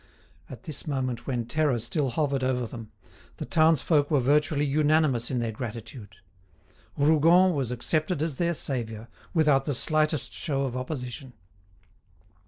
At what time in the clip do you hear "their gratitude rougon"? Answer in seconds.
5.37-7.53